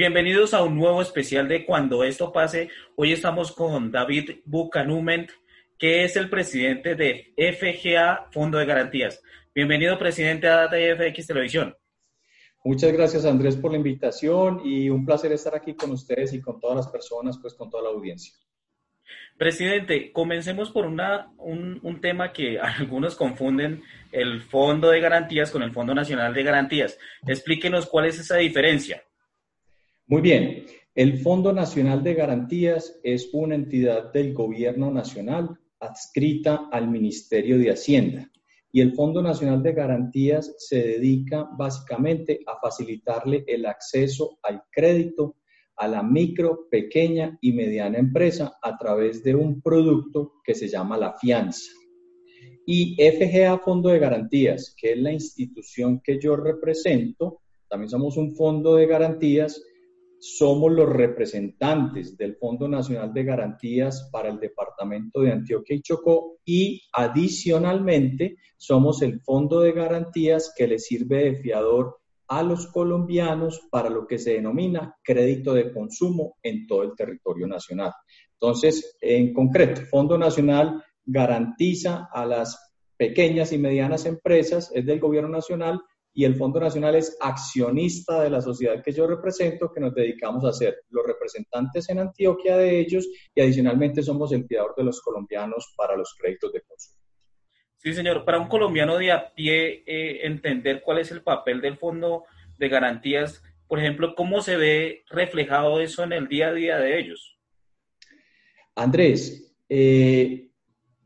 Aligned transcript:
Bienvenidos 0.00 0.54
a 0.54 0.62
un 0.62 0.76
nuevo 0.76 1.02
especial 1.02 1.46
de 1.46 1.66
Cuando 1.66 2.04
esto 2.04 2.32
pase. 2.32 2.70
Hoy 2.96 3.12
estamos 3.12 3.52
con 3.52 3.92
David 3.92 4.40
Buchanument, 4.46 5.30
que 5.78 6.04
es 6.04 6.16
el 6.16 6.30
presidente 6.30 6.94
de 6.94 7.34
FGA 7.36 8.30
Fondo 8.32 8.56
de 8.56 8.64
Garantías. 8.64 9.22
Bienvenido, 9.54 9.98
presidente 9.98 10.48
a 10.48 10.56
Data 10.56 10.76
FX 10.78 11.26
Televisión. 11.26 11.76
Muchas 12.64 12.94
gracias, 12.94 13.26
Andrés, 13.26 13.56
por 13.56 13.72
la 13.72 13.76
invitación 13.76 14.62
y 14.64 14.88
un 14.88 15.04
placer 15.04 15.32
estar 15.32 15.54
aquí 15.54 15.74
con 15.74 15.90
ustedes 15.90 16.32
y 16.32 16.40
con 16.40 16.58
todas 16.58 16.76
las 16.76 16.88
personas, 16.88 17.36
pues 17.36 17.52
con 17.52 17.68
toda 17.68 17.82
la 17.82 17.90
audiencia. 17.90 18.32
Presidente, 19.36 20.12
comencemos 20.12 20.70
por 20.70 20.86
una, 20.86 21.30
un, 21.36 21.78
un, 21.82 22.00
tema 22.00 22.32
que 22.32 22.58
algunos 22.78 23.16
confunden 23.16 23.82
el 24.12 24.40
Fondo 24.40 24.88
de 24.88 25.00
Garantías 25.00 25.50
con 25.50 25.62
el 25.62 25.72
Fondo 25.72 25.94
Nacional 25.94 26.32
de 26.32 26.42
Garantías. 26.42 26.98
Explíquenos 27.26 27.84
cuál 27.84 28.06
es 28.06 28.18
esa 28.18 28.36
diferencia. 28.36 29.04
Muy 30.10 30.22
bien, 30.22 30.64
el 30.96 31.18
Fondo 31.18 31.52
Nacional 31.52 32.02
de 32.02 32.14
Garantías 32.14 32.98
es 33.04 33.30
una 33.32 33.54
entidad 33.54 34.12
del 34.12 34.34
Gobierno 34.34 34.90
Nacional 34.90 35.56
adscrita 35.78 36.68
al 36.72 36.90
Ministerio 36.90 37.56
de 37.58 37.70
Hacienda 37.70 38.28
y 38.72 38.80
el 38.80 38.92
Fondo 38.94 39.22
Nacional 39.22 39.62
de 39.62 39.72
Garantías 39.72 40.52
se 40.58 40.82
dedica 40.82 41.48
básicamente 41.56 42.40
a 42.44 42.58
facilitarle 42.58 43.44
el 43.46 43.66
acceso 43.66 44.40
al 44.42 44.64
crédito 44.72 45.36
a 45.76 45.86
la 45.86 46.02
micro, 46.02 46.66
pequeña 46.68 47.38
y 47.40 47.52
mediana 47.52 47.98
empresa 47.98 48.58
a 48.60 48.76
través 48.76 49.22
de 49.22 49.36
un 49.36 49.62
producto 49.62 50.32
que 50.42 50.56
se 50.56 50.66
llama 50.66 50.98
la 50.98 51.16
fianza. 51.18 51.70
Y 52.66 52.96
FGA 52.96 53.58
Fondo 53.58 53.90
de 53.90 54.00
Garantías, 54.00 54.74
que 54.76 54.90
es 54.94 54.98
la 54.98 55.12
institución 55.12 56.00
que 56.02 56.18
yo 56.18 56.34
represento, 56.34 57.42
también 57.68 57.88
somos 57.88 58.16
un 58.16 58.34
fondo 58.34 58.74
de 58.74 58.88
garantías, 58.88 59.62
somos 60.20 60.70
los 60.70 60.88
representantes 60.88 62.16
del 62.16 62.36
Fondo 62.36 62.68
Nacional 62.68 63.12
de 63.12 63.24
Garantías 63.24 64.08
para 64.12 64.28
el 64.28 64.38
Departamento 64.38 65.22
de 65.22 65.32
Antioquia 65.32 65.76
y 65.76 65.82
Chocó 65.82 66.36
y 66.44 66.82
adicionalmente 66.92 68.36
somos 68.56 69.00
el 69.02 69.20
Fondo 69.20 69.60
de 69.60 69.72
Garantías 69.72 70.52
que 70.56 70.66
le 70.66 70.78
sirve 70.78 71.24
de 71.24 71.36
fiador 71.36 72.00
a 72.28 72.42
los 72.42 72.68
colombianos 72.68 73.62
para 73.70 73.90
lo 73.90 74.06
que 74.06 74.18
se 74.18 74.34
denomina 74.34 74.94
crédito 75.02 75.54
de 75.54 75.72
consumo 75.72 76.36
en 76.42 76.66
todo 76.66 76.84
el 76.84 76.94
territorio 76.94 77.46
nacional. 77.46 77.92
Entonces, 78.34 78.96
en 79.00 79.32
concreto, 79.32 79.82
Fondo 79.90 80.16
Nacional 80.16 80.84
garantiza 81.04 82.08
a 82.12 82.24
las 82.24 82.72
pequeñas 82.96 83.52
y 83.52 83.58
medianas 83.58 84.04
empresas, 84.06 84.70
es 84.74 84.86
del 84.86 85.00
gobierno 85.00 85.30
nacional, 85.30 85.80
y 86.12 86.24
el 86.24 86.34
Fondo 86.34 86.58
Nacional 86.60 86.96
es 86.96 87.16
accionista 87.20 88.22
de 88.22 88.30
la 88.30 88.40
sociedad 88.40 88.82
que 88.82 88.92
yo 88.92 89.06
represento, 89.06 89.72
que 89.72 89.80
nos 89.80 89.94
dedicamos 89.94 90.44
a 90.44 90.52
ser 90.52 90.82
los 90.90 91.06
representantes 91.06 91.88
en 91.88 92.00
Antioquia 92.00 92.56
de 92.56 92.80
ellos 92.80 93.08
y 93.34 93.40
adicionalmente 93.40 94.02
somos 94.02 94.32
el 94.32 94.46
fiador 94.46 94.74
de 94.76 94.84
los 94.84 95.00
colombianos 95.00 95.72
para 95.76 95.96
los 95.96 96.14
créditos 96.18 96.52
de 96.52 96.62
consumo. 96.62 96.98
Sí, 97.76 97.94
señor. 97.94 98.24
Para 98.24 98.38
un 98.38 98.48
colombiano 98.48 98.98
de 98.98 99.12
a 99.12 99.32
pie, 99.32 99.84
eh, 99.86 100.26
entender 100.26 100.82
cuál 100.82 100.98
es 100.98 101.10
el 101.12 101.22
papel 101.22 101.60
del 101.60 101.78
Fondo 101.78 102.24
de 102.58 102.68
Garantías, 102.68 103.42
por 103.66 103.78
ejemplo, 103.78 104.14
¿cómo 104.16 104.42
se 104.42 104.56
ve 104.56 105.04
reflejado 105.08 105.80
eso 105.80 106.02
en 106.02 106.12
el 106.12 106.28
día 106.28 106.48
a 106.48 106.52
día 106.52 106.78
de 106.78 106.98
ellos? 106.98 107.38
Andrés, 108.74 109.56
eh, 109.68 110.49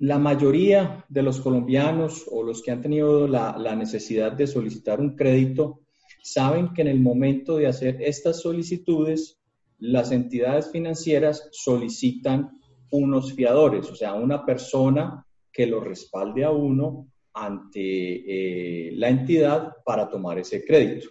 la 0.05 0.19
mayoría 0.19 1.03
de 1.09 1.23
los 1.23 1.41
colombianos 1.41 2.27
o 2.31 2.43
los 2.43 2.61
que 2.61 2.71
han 2.71 2.83
tenido 2.83 3.27
la, 3.27 3.75
necesidad 3.75 4.33
de 4.33 4.47
solicitar 4.47 5.01
un 5.01 5.17
crédito 5.17 5.81
saben 6.23 6.75
que 6.75 6.83
en 6.83 6.89
el 6.89 7.01
momento 7.01 7.57
de 7.57 7.69
hacer 7.69 8.03
estas 8.03 8.43
solicitudes, 8.43 9.41
las 9.79 10.13
entidades 10.13 10.71
financieras 10.71 11.49
solicitan 11.53 12.51
unos 12.91 13.33
fiadores, 13.33 13.91
o 13.91 13.97
sea, 13.97 14.13
una 14.13 14.45
persona 14.45 15.27
que 15.51 15.67
lo 15.67 15.81
respalde 15.81 16.45
a 16.45 16.51
uno 16.51 17.09
ante 17.33 18.89
eh, 18.89 18.93
la 18.97 19.09
entidad 19.09 19.73
para 19.87 20.11
tomar 20.11 20.39
ese 20.39 20.67
crédito. 20.67 21.09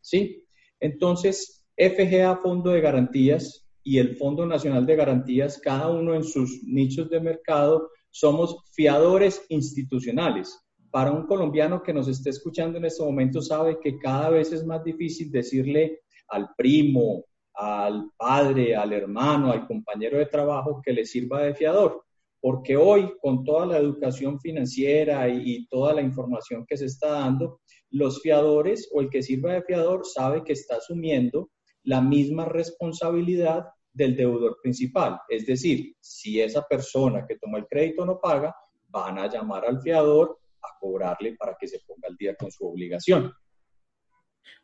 ¿Sí? 0.00 0.44
Entonces, 0.78 1.66
FGA 1.76 2.36
Fondo 2.36 2.70
de 2.70 2.80
Garantías 2.80 3.66
y 3.82 3.98
el 3.98 4.16
Fondo 4.16 4.46
Nacional 4.46 4.86
de 4.86 4.94
Garantías, 4.94 5.58
cada 5.58 5.88
uno 5.88 6.14
en 6.14 6.22
sus 6.22 6.62
nichos 6.62 7.10
de 7.10 7.20
mercado, 7.20 7.90
somos 8.18 8.64
fiadores 8.72 9.44
institucionales. 9.50 10.58
Para 10.90 11.12
un 11.12 11.26
colombiano 11.26 11.82
que 11.82 11.92
nos 11.92 12.08
esté 12.08 12.30
escuchando 12.30 12.78
en 12.78 12.86
este 12.86 13.04
momento 13.04 13.42
sabe 13.42 13.78
que 13.78 13.98
cada 13.98 14.30
vez 14.30 14.52
es 14.52 14.64
más 14.64 14.82
difícil 14.82 15.30
decirle 15.30 16.00
al 16.28 16.48
primo, 16.56 17.26
al 17.52 18.10
padre, 18.16 18.74
al 18.74 18.94
hermano, 18.94 19.52
al 19.52 19.66
compañero 19.66 20.16
de 20.16 20.24
trabajo 20.24 20.80
que 20.82 20.94
le 20.94 21.04
sirva 21.04 21.42
de 21.42 21.54
fiador. 21.54 22.04
Porque 22.40 22.74
hoy, 22.74 23.12
con 23.20 23.44
toda 23.44 23.66
la 23.66 23.76
educación 23.76 24.40
financiera 24.40 25.28
y, 25.28 25.66
toda 25.68 25.92
la 25.92 26.00
información 26.00 26.64
que 26.66 26.78
se 26.78 26.86
está 26.86 27.10
dando, 27.10 27.60
los 27.90 28.22
fiadores 28.22 28.88
o 28.94 29.02
el 29.02 29.10
que 29.10 29.22
sirva 29.22 29.52
de 29.52 29.62
fiador 29.62 30.06
sabe 30.06 30.42
que 30.42 30.54
está 30.54 30.76
asumiendo 30.76 31.50
la 31.82 32.00
misma 32.00 32.46
responsabilidad 32.46 33.66
del 33.96 34.14
deudor 34.14 34.58
principal. 34.62 35.18
Es 35.28 35.46
decir, 35.46 35.96
si 36.00 36.40
esa 36.40 36.62
persona 36.62 37.26
que 37.26 37.38
toma 37.38 37.58
el 37.58 37.66
crédito 37.66 38.04
no 38.04 38.20
paga, 38.20 38.54
van 38.88 39.18
a 39.18 39.26
llamar 39.26 39.64
al 39.64 39.80
fiador 39.80 40.38
a 40.62 40.78
cobrarle 40.78 41.34
para 41.36 41.56
que 41.58 41.66
se 41.66 41.80
ponga 41.80 42.08
al 42.08 42.16
día 42.16 42.34
con 42.36 42.50
su 42.50 42.66
obligación. 42.66 43.32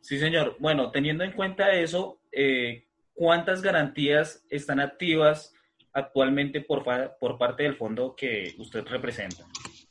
Sí, 0.01 0.19
señor. 0.19 0.55
Bueno, 0.59 0.91
teniendo 0.91 1.23
en 1.23 1.31
cuenta 1.31 1.73
eso, 1.73 2.21
eh, 2.31 2.85
¿cuántas 3.13 3.61
garantías 3.61 4.45
están 4.49 4.79
activas 4.79 5.53
actualmente 5.93 6.61
por, 6.61 6.83
por 7.19 7.37
parte 7.37 7.63
del 7.63 7.75
fondo 7.75 8.15
que 8.15 8.53
usted 8.59 8.85
representa? 8.85 9.45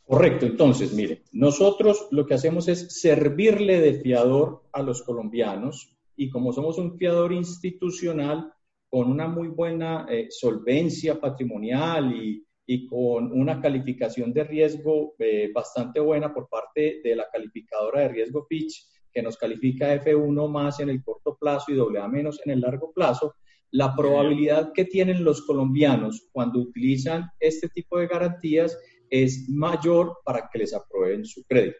Correcto, 0.04 0.46
entonces, 0.46 0.92
mire, 0.92 1.22
nosotros 1.32 2.08
lo 2.10 2.26
que 2.26 2.34
hacemos 2.34 2.68
es 2.68 3.00
servirle 3.00 3.80
de 3.80 3.94
fiador 4.00 4.62
a 4.72 4.82
los 4.82 5.02
colombianos 5.02 5.96
y 6.16 6.30
como 6.30 6.52
somos 6.52 6.78
un 6.78 6.98
fiador 6.98 7.32
institucional, 7.32 8.52
con 8.92 9.10
una 9.10 9.26
muy 9.26 9.48
buena 9.48 10.04
eh, 10.06 10.26
solvencia 10.28 11.18
patrimonial 11.18 12.14
y, 12.14 12.44
y, 12.66 12.86
con 12.86 13.32
una 13.32 13.58
calificación 13.58 14.34
de 14.34 14.44
riesgo 14.44 15.14
eh, 15.18 15.50
bastante 15.50 15.98
buena 15.98 16.34
por 16.34 16.46
parte 16.50 17.00
de 17.02 17.16
la 17.16 17.24
calificadora 17.32 18.02
de 18.02 18.08
riesgo 18.08 18.44
Fitch, 18.46 18.86
que 19.10 19.22
nos 19.22 19.38
califica 19.38 19.94
F1 19.94 20.46
más 20.46 20.78
en 20.80 20.90
el 20.90 21.02
corto 21.02 21.38
plazo 21.40 21.72
y 21.72 21.78
AA 21.78 22.06
menos 22.06 22.38
en 22.44 22.52
el 22.52 22.60
largo 22.60 22.92
plazo, 22.92 23.36
la 23.70 23.96
probabilidad 23.96 24.72
que 24.74 24.84
tienen 24.84 25.24
los 25.24 25.40
colombianos 25.46 26.28
cuando 26.30 26.58
utilizan 26.60 27.30
este 27.40 27.70
tipo 27.70 27.98
de 27.98 28.08
garantías 28.08 28.78
es 29.08 29.48
mayor 29.48 30.18
para 30.22 30.50
que 30.52 30.58
les 30.58 30.74
aprueben 30.74 31.24
su 31.24 31.42
crédito. 31.44 31.78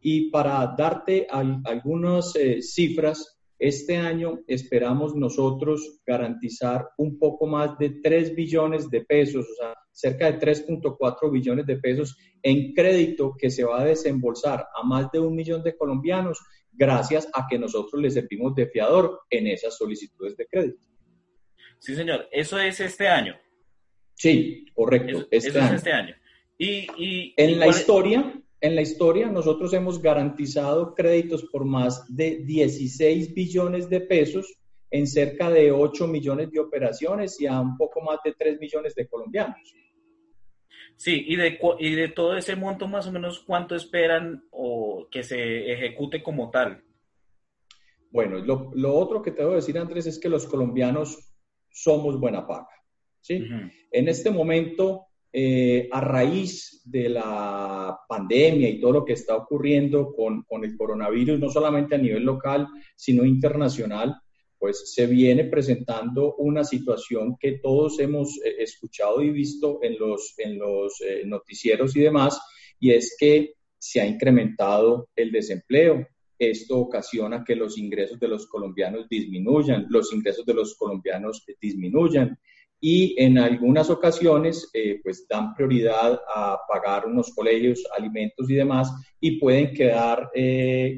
Y 0.00 0.30
para 0.30 0.74
darte 0.74 1.26
algunas 1.30 2.34
eh, 2.34 2.62
cifras, 2.62 3.35
este 3.58 3.96
año 3.96 4.40
esperamos 4.46 5.14
nosotros 5.14 6.00
garantizar 6.06 6.90
un 6.98 7.18
poco 7.18 7.46
más 7.46 7.78
de 7.78 8.00
3 8.02 8.34
billones 8.34 8.90
de 8.90 9.02
pesos, 9.02 9.46
o 9.50 9.54
sea, 9.54 9.74
cerca 9.90 10.30
de 10.30 10.38
3.4 10.38 11.30
billones 11.32 11.66
de 11.66 11.76
pesos 11.76 12.16
en 12.42 12.74
crédito 12.74 13.34
que 13.38 13.50
se 13.50 13.64
va 13.64 13.80
a 13.80 13.84
desembolsar 13.84 14.66
a 14.74 14.82
más 14.82 15.10
de 15.10 15.20
un 15.20 15.34
millón 15.34 15.62
de 15.62 15.76
colombianos 15.76 16.38
gracias 16.70 17.28
a 17.32 17.46
que 17.48 17.58
nosotros 17.58 18.00
les 18.02 18.14
servimos 18.14 18.54
de 18.54 18.66
fiador 18.66 19.20
en 19.30 19.46
esas 19.46 19.76
solicitudes 19.76 20.36
de 20.36 20.46
crédito. 20.46 20.86
Sí, 21.78 21.94
señor. 21.94 22.28
Eso 22.30 22.58
es 22.58 22.78
este 22.80 23.08
año. 23.08 23.34
Sí, 24.14 24.66
correcto. 24.74 25.26
Eso, 25.30 25.48
este, 25.48 25.58
año. 25.58 25.68
es 25.68 25.74
este 25.74 25.92
año. 25.92 26.14
Y, 26.58 26.86
y 26.98 27.34
en 27.36 27.58
la 27.58 27.68
historia, 27.68 28.42
en 28.60 28.74
la 28.74 28.82
historia 28.82 29.28
nosotros 29.28 29.72
hemos 29.74 30.00
garantizado 30.00 30.94
créditos 30.94 31.44
por 31.44 31.64
más 31.64 32.04
de 32.08 32.38
16 32.44 33.34
billones 33.34 33.88
de 33.88 34.00
pesos 34.00 34.54
en 34.90 35.06
cerca 35.06 35.50
de 35.50 35.72
8 35.72 36.06
millones 36.06 36.50
de 36.50 36.60
operaciones 36.60 37.40
y 37.40 37.46
a 37.46 37.60
un 37.60 37.76
poco 37.76 38.00
más 38.00 38.18
de 38.24 38.32
3 38.32 38.58
millones 38.60 38.94
de 38.94 39.06
colombianos. 39.06 39.74
Sí, 40.96 41.24
y 41.28 41.36
de, 41.36 41.58
y 41.78 41.94
de 41.94 42.08
todo 42.08 42.36
ese 42.36 42.56
monto 42.56 42.88
más 42.88 43.06
o 43.06 43.12
menos 43.12 43.40
cuánto 43.40 43.74
esperan 43.74 44.44
o 44.50 45.08
que 45.10 45.22
se 45.22 45.70
ejecute 45.72 46.22
como 46.22 46.50
tal. 46.50 46.82
Bueno, 48.10 48.38
lo, 48.38 48.94
otro 48.94 49.20
que 49.20 49.32
te 49.32 49.42
debo 49.42 49.56
decir, 49.56 49.76
Andrés, 49.76 50.06
es 50.06 50.18
que 50.18 50.30
los 50.30 50.46
colombianos 50.46 51.18
somos 51.70 52.18
buena 52.18 52.46
paga. 52.46 52.70
¿sí? 53.20 53.46
En 53.90 54.08
este 54.08 54.30
momento, 54.30 55.08
eh, 55.38 55.86
a 55.92 56.00
raíz 56.00 56.80
de 56.86 57.10
la 57.10 57.94
pandemia 58.08 58.70
y 58.70 58.80
todo 58.80 58.92
lo 58.92 59.04
que 59.04 59.12
está 59.12 59.36
ocurriendo 59.36 60.14
con, 60.14 60.46
el 60.64 60.74
coronavirus, 60.78 61.38
no 61.38 61.50
solamente 61.50 61.94
a 61.94 61.98
nivel 61.98 62.22
local, 62.22 62.66
sino 62.96 63.22
internacional, 63.22 64.16
pues 64.58 64.94
se 64.94 65.06
viene 65.06 65.44
presentando 65.44 66.36
una 66.36 66.64
situación 66.64 67.36
que 67.38 67.58
todos 67.58 67.98
hemos 68.00 68.38
eh, 68.42 68.54
escuchado 68.60 69.20
y 69.20 69.28
visto 69.28 69.80
en 69.82 69.98
los, 69.98 70.32
en 70.38 70.58
los 70.58 71.02
eh, 71.02 71.24
noticieros 71.26 71.94
y 71.96 72.00
demás, 72.00 72.40
y 72.80 72.92
es 72.92 73.14
que 73.20 73.56
se 73.78 74.00
ha 74.00 74.06
incrementado 74.06 75.10
el 75.14 75.32
desempleo. 75.32 76.08
Esto 76.38 76.78
ocasiona 76.78 77.44
que 77.44 77.56
los 77.56 77.76
ingresos 77.76 78.18
de 78.18 78.28
los 78.28 78.46
colombianos 78.46 79.06
disminuyan, 79.06 79.84
los 79.90 80.14
ingresos 80.14 80.46
de 80.46 80.54
los 80.54 80.76
colombianos 80.76 81.44
disminuyan 81.60 82.38
y 82.80 83.20
en 83.22 83.38
algunas 83.38 83.90
ocasiones 83.90 84.70
eh, 84.74 85.00
pues 85.02 85.26
dan 85.28 85.54
prioridad 85.54 86.20
a 86.34 86.58
pagar 86.68 87.06
unos 87.06 87.34
colegios, 87.34 87.82
alimentos 87.96 88.48
y 88.50 88.54
demás 88.54 88.92
y 89.20 89.38
pueden 89.38 89.72
quedar 89.72 90.30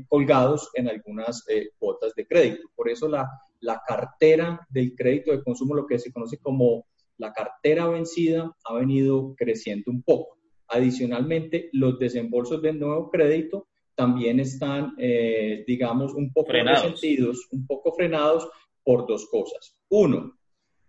colgados 0.09 0.71
en 0.75 0.89
algunas 0.89 1.45
cuotas 1.79 2.15
de 2.15 2.27
crédito. 2.27 2.69
Por 2.75 2.89
eso 2.89 3.09
la, 3.09 3.29
la 3.61 3.83
cartera 3.87 4.67
del 4.71 4.95
crédito 4.95 5.33
de 5.33 5.43
consumo, 5.43 5.75
lo 5.75 5.87
que 5.87 5.99
se 5.99 6.13
conoce 6.13 6.39
como 6.39 6.87
la 7.17 7.33
cartera 7.33 7.89
vencida, 7.89 8.55
ha 8.65 8.75
venido 8.75 9.35
creciendo 9.37 9.91
un 9.91 10.03
poco. 10.03 10.39
Adicionalmente, 10.69 11.71
los 11.73 11.99
desembolsos 11.99 12.63
del 12.63 12.79
nuevo 12.79 13.11
crédito 13.11 13.69
también 13.95 14.39
están, 14.39 14.95
eh, 14.99 15.65
digamos, 15.67 16.15
un 16.15 16.33
poco 16.33 16.53
resentidos, 16.53 17.49
un 17.51 17.67
poco 17.67 17.93
frenados 17.95 18.49
por 18.85 19.07
dos 19.07 19.27
cosas. 19.29 19.77
Uno, 19.89 20.38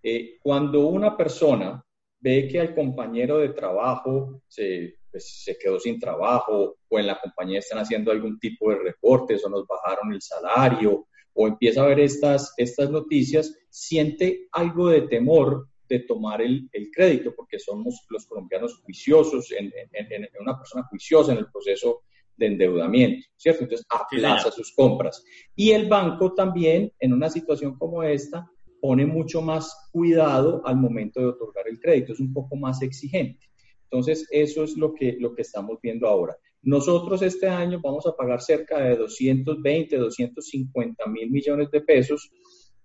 eh, 0.03 0.37
cuando 0.41 0.87
una 0.87 1.15
persona 1.15 1.83
ve 2.19 2.47
que 2.47 2.59
al 2.59 2.75
compañero 2.75 3.37
de 3.37 3.49
trabajo 3.49 4.41
se, 4.47 4.95
pues, 5.11 5.43
se 5.43 5.57
quedó 5.57 5.79
sin 5.79 5.99
trabajo 5.99 6.77
o 6.87 6.99
en 6.99 7.07
la 7.07 7.19
compañía 7.19 7.59
están 7.59 7.79
haciendo 7.79 8.11
algún 8.11 8.39
tipo 8.39 8.69
de 8.69 8.77
reportes 8.77 9.43
o 9.45 9.49
nos 9.49 9.65
bajaron 9.65 10.13
el 10.13 10.21
salario 10.21 11.07
o 11.33 11.47
empieza 11.47 11.81
a 11.81 11.87
ver 11.87 11.99
estas, 12.01 12.53
estas 12.57 12.89
noticias, 12.89 13.55
siente 13.69 14.47
algo 14.51 14.89
de 14.89 15.03
temor 15.03 15.67
de 15.87 15.99
tomar 16.01 16.41
el, 16.41 16.69
el 16.71 16.91
crédito, 16.91 17.33
porque 17.35 17.57
somos 17.59 18.05
los 18.09 18.25
colombianos 18.27 18.79
juiciosos, 18.83 19.51
en, 19.51 19.71
en, 19.91 20.27
una 20.39 20.57
persona 20.57 20.83
juiciosa 20.83 21.31
en 21.31 21.39
el 21.39 21.51
proceso 21.51 22.03
de 22.35 22.47
endeudamiento, 22.47 23.27
¿cierto? 23.35 23.63
Entonces 23.63 23.87
aplaza 23.89 24.51
sus 24.51 24.73
compras. 24.73 25.23
Y 25.55 25.71
el 25.71 25.87
banco 25.87 26.33
también, 26.33 26.93
en 26.99 27.13
una 27.13 27.29
situación 27.29 27.77
como 27.77 28.03
esta, 28.03 28.49
pone 28.81 29.05
mucho 29.05 29.41
más 29.41 29.89
cuidado 29.91 30.61
al 30.65 30.77
momento 30.77 31.19
de 31.19 31.27
otorgar 31.27 31.67
el 31.67 31.79
crédito, 31.79 32.13
es 32.13 32.19
un 32.19 32.33
poco 32.33 32.55
más 32.55 32.81
exigente. 32.81 33.49
Entonces, 33.83 34.27
eso 34.31 34.63
es 34.63 34.77
lo 34.77 34.93
que, 34.93 35.17
lo 35.19 35.33
que 35.33 35.41
estamos 35.41 35.79
viendo 35.81 36.07
ahora. 36.07 36.37
Nosotros 36.61 37.21
este 37.21 37.47
año 37.47 37.79
vamos 37.81 38.05
a 38.05 38.15
pagar 38.15 38.41
cerca 38.41 38.79
de 38.79 38.97
220, 38.97 39.97
250 39.97 41.07
mil 41.07 41.31
millones 41.31 41.71
de 41.71 41.81
pesos 41.81 42.29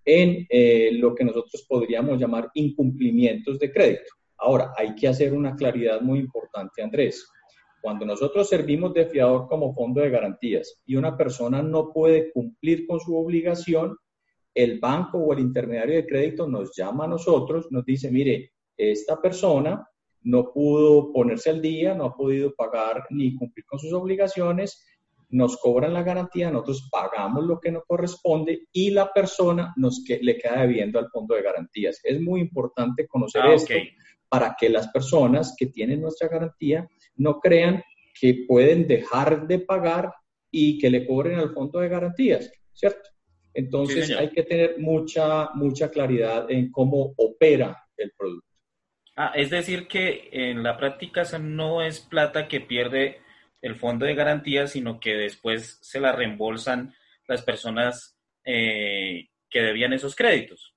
en 0.05 0.47
eh, 0.49 0.91
lo 0.93 1.15
que 1.15 1.25
nosotros 1.25 1.65
podríamos 1.69 2.19
llamar 2.19 2.51
incumplimientos 2.55 3.59
de 3.59 3.73
crédito. 3.73 4.15
Ahora, 4.39 4.73
hay 4.77 4.95
que 4.95 5.09
hacer 5.09 5.33
una 5.33 5.57
claridad 5.57 6.01
muy 6.01 6.19
importante, 6.21 6.83
Andrés. 6.83 7.27
Cuando 7.81 8.07
nosotros 8.07 8.49
servimos 8.49 8.95
de 8.95 9.07
fiador 9.07 9.47
como 9.49 9.75
fondo 9.75 10.01
de 10.01 10.11
garantías 10.11 10.81
y 10.87 10.97
una 10.97 11.17
persona 11.17 11.63
no 11.63 11.93
puede 11.93 12.33
cumplir 12.33 12.87
con 12.87 13.01
su 13.01 13.17
obligación, 13.17 13.97
el 14.55 14.79
banco 14.79 15.19
o 15.19 15.33
el 15.33 15.41
intermediario 15.41 15.97
de 15.97 16.07
crédito 16.07 16.47
nos 16.47 16.75
llama 16.77 17.05
a 17.05 17.09
nosotros, 17.09 17.67
nos 17.71 17.85
dice, 17.85 18.11
mire, 18.11 18.53
esta 18.77 19.21
persona 19.21 19.87
no 20.23 20.53
pudo 20.53 21.13
ponerse 21.13 21.51
al 21.51 21.61
día, 21.61 21.95
no 21.95 22.05
ha 22.05 22.17
podido 22.17 22.55
pagar 22.55 23.07
ni 23.11 23.35
cumplir 23.35 23.67
con 23.67 23.79
sus 23.79 23.93
obligaciones, 23.93 24.87
nos 25.31 25.57
cobran 25.57 25.93
la 25.93 26.03
garantía, 26.03 26.51
nosotros 26.51 26.89
pagamos 26.91 27.45
lo 27.45 27.59
que 27.59 27.73
nos 27.73 27.85
corresponde 27.87 28.69
y 28.73 28.91
la 28.91 29.13
persona 29.13 29.75
nos 29.77 30.03
que, 30.07 30.21
le 30.23 30.39
queda 30.39 30.61
debiendo 30.61 30.99
al 30.99 31.11
fondo 31.11 31.35
de 31.35 31.43
garantías. 31.43 32.01
Es 32.05 32.21
muy 32.21 32.41
importante 32.41 33.07
conocer 33.09 33.43
ah, 33.43 33.55
esto 33.55 33.75
para 34.29 34.55
que 34.59 34.69
las 34.69 34.89
personas 34.89 35.55
que 35.59 35.67
tienen 35.67 36.01
nuestra 36.01 36.29
garantía 36.29 36.89
no 37.17 37.41
crean 37.41 37.83
que 38.19 38.45
pueden 38.47 38.87
dejar 38.87 39.47
de 39.49 39.59
pagar 39.59 40.13
y 40.51 40.79
que 40.79 40.89
le 40.89 41.05
cobren 41.05 41.39
al 41.39 41.53
fondo 41.53 41.81
de 41.81 41.89
garantías, 41.89 42.51
¿cierto? 42.73 43.11
Entonces 43.55 44.11
hay 44.11 44.31
que 44.31 44.43
tener 44.43 44.79
mucha, 44.79 45.51
mucha 45.55 45.91
claridad 45.91 46.51
en 46.51 46.71
cómo 46.73 47.15
opera 47.17 47.87
el 47.97 48.13
producto. 48.17 48.49
Ah, 49.17 49.33
es 49.35 49.51
decir 49.51 49.87
que 49.87 50.29
en 50.33 50.65
la 50.65 50.77
práctica 50.77 51.23
no 51.39 51.83
es 51.83 52.01
plata 52.01 52.49
que 52.49 52.61
pierde 52.61 53.21
el 53.63 53.77
fondo 53.77 54.05
de 54.05 54.15
garantía, 54.15 54.67
sino 54.67 54.99
que 54.99 55.15
después 55.15 55.79
se 55.81 56.01
la 56.01 56.13
reembolsan 56.13 56.93
las 57.29 57.43
personas 57.43 58.19
eh, 58.45 59.29
que 59.49 59.63
debían 59.63 59.93
esos 59.93 60.17
créditos. 60.17 60.75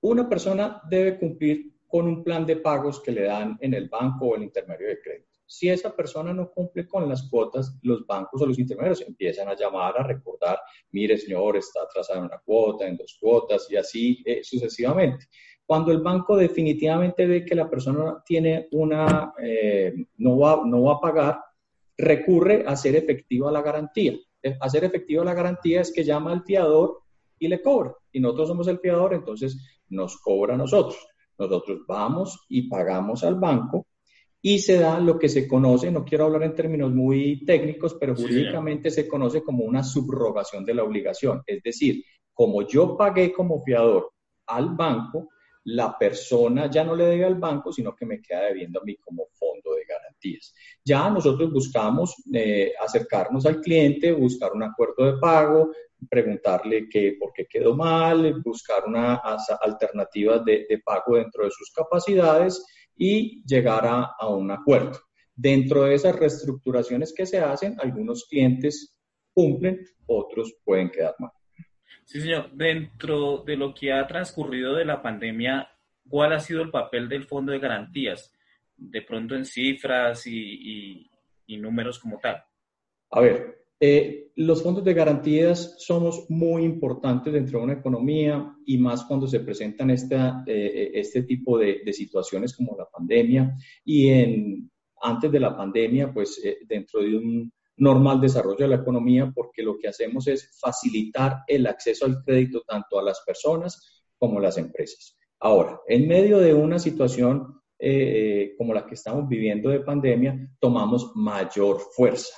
Una 0.00 0.28
persona 0.28 0.80
debe 0.88 1.18
cumplir 1.18 1.70
con 1.86 2.08
un 2.08 2.24
plan 2.24 2.46
de 2.46 2.56
pagos 2.56 3.00
que 3.02 3.12
le 3.12 3.24
dan 3.24 3.58
en 3.60 3.74
el 3.74 3.88
banco 3.88 4.28
o 4.28 4.36
el 4.36 4.44
intermediario 4.44 4.88
de 4.88 5.00
crédito. 5.00 5.35
Si 5.46 5.68
esa 5.68 5.94
persona 5.94 6.32
no 6.32 6.50
cumple 6.50 6.86
con 6.86 7.08
las 7.08 7.28
cuotas, 7.30 7.78
los 7.82 8.04
bancos 8.04 8.42
o 8.42 8.46
los 8.46 8.58
intermediarios 8.58 9.06
empiezan 9.06 9.48
a 9.48 9.54
llamar 9.56 9.94
a 9.96 10.02
recordar, 10.02 10.58
mire 10.90 11.16
señor, 11.16 11.56
está 11.56 11.82
atrasada 11.82 12.20
una 12.20 12.38
cuota, 12.44 12.86
en 12.86 12.96
dos 12.96 13.16
cuotas 13.20 13.70
y 13.70 13.76
así 13.76 14.22
eh, 14.26 14.40
sucesivamente. 14.42 15.26
Cuando 15.64 15.92
el 15.92 16.00
banco 16.00 16.36
definitivamente 16.36 17.26
ve 17.26 17.44
que 17.44 17.54
la 17.54 17.70
persona 17.70 18.22
tiene 18.24 18.68
una, 18.72 19.32
eh, 19.42 19.94
no, 20.18 20.38
va, 20.38 20.62
no 20.64 20.82
va 20.82 20.94
a 20.94 21.00
pagar, 21.00 21.40
recurre 21.96 22.64
a 22.66 22.72
hacer 22.72 22.96
efectiva 22.96 23.50
la 23.50 23.62
garantía. 23.62 24.14
Eh, 24.42 24.56
hacer 24.60 24.84
efectiva 24.84 25.24
la 25.24 25.34
garantía 25.34 25.80
es 25.80 25.92
que 25.92 26.04
llama 26.04 26.32
al 26.32 26.44
fiador 26.44 27.02
y 27.38 27.48
le 27.48 27.62
cobra. 27.62 27.94
Y 28.12 28.20
nosotros 28.20 28.48
somos 28.48 28.68
el 28.68 28.78
fiador, 28.78 29.14
entonces 29.14 29.58
nos 29.88 30.20
cobra 30.20 30.54
a 30.54 30.58
nosotros. 30.58 30.98
Nosotros 31.38 31.80
vamos 31.86 32.46
y 32.48 32.68
pagamos 32.68 33.22
al 33.24 33.36
banco 33.36 33.86
y 34.48 34.60
se 34.60 34.78
da 34.78 35.00
lo 35.00 35.18
que 35.18 35.28
se 35.28 35.48
conoce, 35.48 35.90
no 35.90 36.04
quiero 36.04 36.26
hablar 36.26 36.44
en 36.44 36.54
términos 36.54 36.94
muy 36.94 37.44
técnicos, 37.44 37.96
pero 37.98 38.14
jurídicamente 38.14 38.92
se 38.92 39.08
conoce 39.08 39.42
como 39.42 39.64
una 39.64 39.82
subrogación 39.82 40.64
de 40.64 40.72
la 40.72 40.84
obligación. 40.84 41.42
Es 41.44 41.64
decir, 41.64 42.04
como 42.32 42.62
yo 42.62 42.96
pagué 42.96 43.32
como 43.32 43.60
fiador 43.64 44.12
al 44.46 44.76
banco, 44.76 45.30
la 45.64 45.98
persona 45.98 46.70
ya 46.70 46.84
no 46.84 46.94
le 46.94 47.06
debe 47.06 47.24
al 47.24 47.34
banco, 47.34 47.72
sino 47.72 47.96
que 47.96 48.06
me 48.06 48.22
queda 48.22 48.42
debiendo 48.42 48.80
a 48.80 48.84
mí 48.84 48.94
como 48.98 49.26
fondo 49.32 49.74
de 49.74 49.84
garantías. 49.84 50.54
Ya 50.84 51.10
nosotros 51.10 51.52
buscamos 51.52 52.14
eh, 52.32 52.72
acercarnos 52.80 53.46
al 53.46 53.60
cliente, 53.60 54.12
buscar 54.12 54.52
un 54.52 54.62
acuerdo 54.62 55.06
de 55.06 55.18
pago, 55.18 55.72
preguntarle 56.08 56.88
que, 56.88 57.16
por 57.18 57.32
qué 57.32 57.46
quedó 57.46 57.74
mal, 57.74 58.40
buscar 58.44 58.84
una 58.86 59.20
alternativa 59.60 60.38
de, 60.38 60.66
de, 60.68 60.78
pago 60.78 61.16
dentro 61.16 61.42
de 61.42 61.50
sus 61.50 61.72
capacidades 61.72 62.64
y 62.96 63.44
llegar 63.44 63.86
a, 63.86 64.14
a 64.18 64.28
un 64.28 64.50
acuerdo. 64.50 64.98
Dentro 65.34 65.84
de 65.84 65.94
esas 65.94 66.16
reestructuraciones 66.16 67.12
que 67.14 67.26
se 67.26 67.38
hacen, 67.38 67.76
algunos 67.78 68.24
clientes 68.24 68.96
cumplen, 69.32 69.80
otros 70.06 70.56
pueden 70.64 70.90
quedar 70.90 71.14
mal. 71.18 71.30
Sí, 72.06 72.20
señor. 72.20 72.50
Dentro 72.52 73.42
de 73.44 73.56
lo 73.56 73.74
que 73.74 73.92
ha 73.92 74.06
transcurrido 74.06 74.74
de 74.74 74.84
la 74.84 75.02
pandemia, 75.02 75.68
¿cuál 76.08 76.32
ha 76.32 76.40
sido 76.40 76.62
el 76.62 76.70
papel 76.70 77.08
del 77.08 77.24
Fondo 77.24 77.52
de 77.52 77.58
Garantías? 77.58 78.32
De 78.76 79.02
pronto 79.02 79.34
en 79.34 79.44
cifras 79.44 80.26
y, 80.26 81.10
números 81.48 81.98
como 81.98 82.18
tal. 82.18 82.42
A 83.10 83.20
ver, 83.20 83.65
eh, 83.80 84.30
los 84.36 84.62
fondos 84.62 84.84
de 84.84 84.94
garantías 84.94 85.76
somos 85.78 86.26
muy 86.28 86.64
importantes 86.64 87.32
dentro 87.32 87.58
de 87.58 87.64
una 87.64 87.74
economía 87.74 88.54
y 88.66 88.78
más 88.78 89.04
cuando 89.04 89.26
se 89.26 89.40
presentan 89.40 89.90
esta, 89.90 90.44
eh, 90.46 90.90
este 90.94 91.22
tipo 91.22 91.58
de, 91.58 91.82
situaciones 91.92 92.54
como 92.54 92.76
la 92.76 92.86
pandemia 92.86 93.54
y 93.84 94.08
en, 94.08 94.70
antes 95.00 95.30
de 95.32 95.40
la 95.40 95.56
pandemia, 95.56 96.12
pues 96.12 96.40
eh, 96.44 96.58
dentro 96.66 97.00
de 97.00 97.16
un 97.16 97.52
normal 97.78 98.20
desarrollo 98.20 98.58
de 98.58 98.68
la 98.68 98.82
economía 98.82 99.32
porque 99.34 99.62
lo 99.62 99.78
que 99.78 99.88
hacemos 99.88 100.26
es 100.28 100.58
facilitar 100.58 101.42
el 101.46 101.66
acceso 101.66 102.06
al 102.06 102.22
crédito 102.22 102.62
tanto 102.66 102.98
a 102.98 103.02
las 103.02 103.20
personas 103.26 104.04
como 104.18 104.38
a 104.38 104.42
las 104.42 104.58
empresas. 104.58 105.16
Ahora, 105.40 105.80
en 105.86 106.08
medio 106.08 106.38
de 106.38 106.54
una 106.54 106.78
situación 106.78 107.60
eh, 107.78 108.54
como 108.56 108.72
la 108.72 108.86
que 108.86 108.94
estamos 108.94 109.28
viviendo 109.28 109.68
de 109.68 109.80
pandemia, 109.80 110.50
tomamos 110.58 111.12
mayor 111.14 111.78
fuerza. 111.94 112.34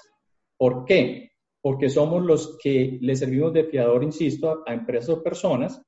¿Por 0.58 0.84
qué? 0.84 1.30
Porque 1.62 1.88
somos 1.88 2.24
los 2.24 2.58
que 2.62 2.98
le 3.00 3.16
servimos 3.16 3.52
de 3.52 3.64
fiador, 3.64 4.02
insisto, 4.04 4.64
a, 4.66 4.74
empresas 4.74 5.10
o 5.10 5.22
personas 5.22 5.80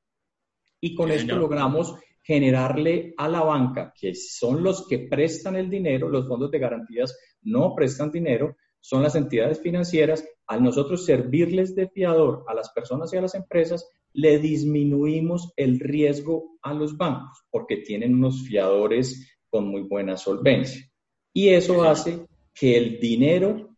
y 0.80 0.94
con 0.94 1.10
esto 1.10 1.36
logramos 1.36 1.94
generarle 2.22 3.12
a 3.16 3.28
la 3.28 3.42
banca, 3.42 3.92
que 3.98 4.14
son 4.14 4.62
los 4.62 4.86
que 4.86 5.00
prestan 5.00 5.56
el 5.56 5.68
dinero, 5.68 6.08
los 6.08 6.28
fondos 6.28 6.50
de 6.50 6.58
garantías 6.58 7.18
no 7.42 7.74
prestan 7.74 8.10
dinero, 8.10 8.56
son 8.80 9.02
las 9.02 9.14
entidades 9.14 9.60
financieras, 9.60 10.24
al 10.46 10.62
nosotros 10.62 11.04
servirles 11.04 11.74
de 11.74 11.88
fiador 11.88 12.44
a 12.48 12.54
las 12.54 12.70
personas 12.70 13.12
y 13.12 13.16
a 13.16 13.22
las 13.22 13.34
empresas, 13.34 13.88
le 14.12 14.38
disminuimos 14.38 15.52
el 15.56 15.78
riesgo 15.78 16.58
a 16.62 16.74
los 16.74 16.96
bancos 16.96 17.44
porque 17.50 17.78
tienen 17.78 18.14
unos 18.14 18.42
fiadores 18.42 19.38
con 19.48 19.68
muy 19.68 19.82
buena 19.82 20.16
solvencia. 20.16 20.90
Y 21.32 21.50
eso 21.50 21.84
hace 21.84 22.26
que 22.54 22.76
el 22.76 22.98
dinero 22.98 23.69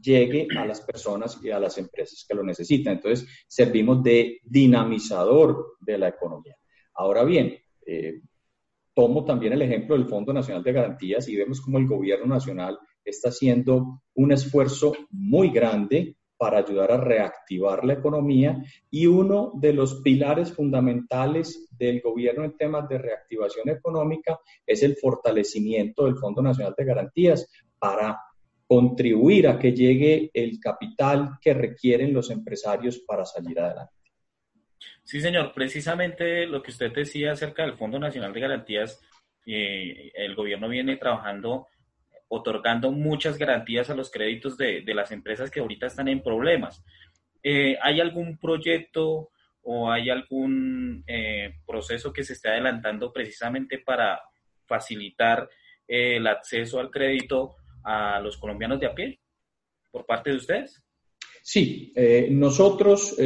llegue 0.00 0.48
a 0.56 0.64
las 0.64 0.80
personas 0.80 1.38
y 1.42 1.50
a 1.50 1.60
las 1.60 1.78
empresas 1.78 2.24
que 2.28 2.34
lo 2.34 2.42
necesitan. 2.42 2.94
Entonces, 2.94 3.28
servimos 3.46 4.02
de 4.02 4.40
dinamizador 4.44 5.76
de 5.80 5.98
la 5.98 6.08
economía. 6.08 6.56
Ahora 6.94 7.24
bien, 7.24 7.56
eh, 7.86 8.20
tomo 8.94 9.24
también 9.24 9.52
el 9.52 9.62
ejemplo 9.62 9.96
del 9.96 10.08
Fondo 10.08 10.32
Nacional 10.32 10.62
de 10.62 10.72
Garantías 10.72 11.28
y 11.28 11.36
vemos 11.36 11.60
cómo 11.60 11.78
el 11.78 11.86
gobierno 11.86 12.26
nacional 12.26 12.78
está 13.04 13.30
haciendo 13.30 14.02
un 14.14 14.32
esfuerzo 14.32 14.92
muy 15.10 15.50
grande 15.50 16.16
para 16.36 16.58
ayudar 16.58 16.90
a 16.90 16.96
reactivar 16.96 17.84
la 17.84 17.92
economía 17.92 18.62
y 18.90 19.06
uno 19.06 19.52
de 19.56 19.74
los 19.74 20.00
pilares 20.00 20.52
fundamentales 20.54 21.68
del 21.70 22.00
gobierno 22.00 22.44
en 22.44 22.56
temas 22.56 22.88
de 22.88 22.96
reactivación 22.96 23.68
económica 23.68 24.38
es 24.66 24.82
el 24.82 24.96
fortalecimiento 24.96 26.06
del 26.06 26.16
Fondo 26.16 26.40
Nacional 26.40 26.74
de 26.78 26.84
Garantías 26.86 27.46
para 27.78 28.18
contribuir 28.70 29.48
a 29.48 29.58
que 29.58 29.72
llegue 29.72 30.30
el 30.32 30.60
capital 30.60 31.38
que 31.40 31.52
requieren 31.52 32.14
los 32.14 32.30
empresarios 32.30 33.00
para 33.00 33.24
salir 33.24 33.58
adelante. 33.58 33.92
Sí, 35.02 35.20
señor. 35.20 35.52
Precisamente 35.52 36.46
lo 36.46 36.62
que 36.62 36.70
usted 36.70 36.92
decía 36.92 37.32
acerca 37.32 37.64
del 37.64 37.76
Fondo 37.76 37.98
Nacional 37.98 38.32
de 38.32 38.38
Garantías, 38.38 39.00
eh, 39.44 40.12
el 40.14 40.36
gobierno 40.36 40.68
viene 40.68 40.96
trabajando 40.98 41.66
otorgando 42.28 42.92
muchas 42.92 43.36
garantías 43.38 43.90
a 43.90 43.96
los 43.96 44.08
créditos 44.08 44.56
de, 44.56 44.84
las 44.94 45.10
empresas 45.10 45.50
que 45.50 45.58
ahorita 45.58 45.86
están 45.86 46.06
en 46.06 46.22
problemas. 46.22 46.84
Eh, 47.42 47.76
¿Hay 47.82 48.00
algún 48.00 48.38
proyecto 48.38 49.30
o 49.62 49.90
hay 49.90 50.10
algún 50.10 51.02
eh, 51.08 51.56
proceso 51.66 52.12
que 52.12 52.22
se 52.22 52.34
esté 52.34 52.50
adelantando 52.50 53.12
precisamente 53.12 53.78
para 53.78 54.22
facilitar 54.64 55.48
el 55.88 56.24
acceso 56.28 56.78
al 56.78 56.88
crédito 56.88 57.56
a 57.84 58.20
los 58.20 58.36
colombianos 58.36 58.80
de 58.80 58.86
a 58.86 58.94
pie 58.94 59.20
por 59.90 60.06
parte 60.06 60.30
de 60.30 60.36
ustedes? 60.36 60.82
Sí, 61.42 61.92
nosotros 62.30 63.16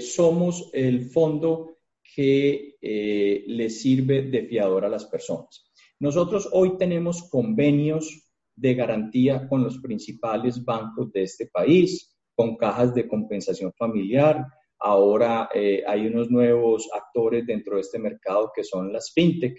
somos 0.00 0.70
el 0.72 1.10
fondo 1.10 1.78
que 2.02 2.76
le 2.80 3.70
sirve 3.70 4.22
de 4.22 4.46
fiador 4.46 4.86
a 4.86 4.88
las 4.88 5.04
personas. 5.04 5.70
Nosotros 6.00 6.48
hoy 6.52 6.78
tenemos 6.78 7.28
convenios 7.28 8.30
de 8.56 8.74
garantía 8.74 9.48
con 9.48 9.62
los 9.62 9.78
principales 9.78 10.64
bancos 10.64 11.12
de 11.12 11.22
este 11.22 11.46
país, 11.46 12.14
con 12.34 12.56
cajas 12.56 12.94
de 12.94 13.08
compensación 13.08 13.72
familiar. 13.72 14.46
Ahora 14.78 15.48
eh, 15.54 15.82
hay 15.86 16.06
unos 16.06 16.30
nuevos 16.30 16.88
actores 16.94 17.46
dentro 17.46 17.76
de 17.76 17.82
este 17.82 17.98
mercado 17.98 18.50
que 18.54 18.64
son 18.64 18.92
las 18.92 19.12
fintech. 19.12 19.58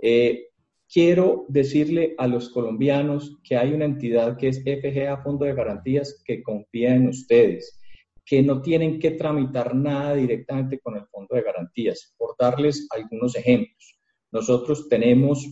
Eh, 0.00 0.48
quiero 0.90 1.44
decirle 1.48 2.14
a 2.18 2.26
los 2.26 2.48
colombianos 2.50 3.36
que 3.44 3.56
hay 3.56 3.72
una 3.72 3.84
entidad 3.84 4.36
que 4.36 4.48
es 4.48 4.62
FGA 4.62 5.22
Fondo 5.22 5.44
de 5.44 5.54
Garantías 5.54 6.22
que 6.24 6.42
confía 6.42 6.94
en 6.94 7.08
ustedes, 7.08 7.78
que 8.24 8.42
no 8.42 8.62
tienen 8.62 8.98
que 8.98 9.12
tramitar 9.12 9.74
nada 9.74 10.14
directamente 10.14 10.80
con 10.80 10.96
el 10.96 11.06
Fondo 11.06 11.34
de 11.34 11.42
Garantías. 11.42 12.14
Por 12.16 12.34
darles 12.38 12.86
algunos 12.90 13.36
ejemplos, 13.36 13.98
nosotros 14.32 14.88
tenemos 14.88 15.46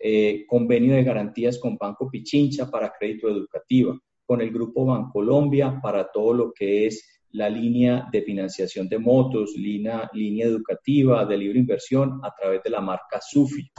eh, 0.00 0.44
convenio 0.46 0.94
de 0.94 1.02
garantías 1.02 1.58
con 1.58 1.76
Banco 1.76 2.08
Pichincha 2.08 2.70
para 2.70 2.92
crédito 2.96 3.28
educativo, 3.28 3.98
con 4.24 4.40
el 4.40 4.52
Grupo 4.52 4.84
Bancolombia 4.84 5.80
para 5.82 6.10
todo 6.12 6.32
lo 6.34 6.52
que 6.52 6.86
es 6.86 7.22
la 7.32 7.50
línea 7.50 8.08
de 8.12 8.22
financiación 8.22 8.88
de 8.88 8.98
motos, 8.98 9.54
línea, 9.56 10.08
línea 10.12 10.46
educativa 10.46 11.24
de 11.26 11.36
libre 11.36 11.58
inversión 11.58 12.20
a 12.22 12.32
través 12.34 12.62
de 12.62 12.70
la 12.70 12.80
marca 12.80 13.20
SUFI. 13.20 13.70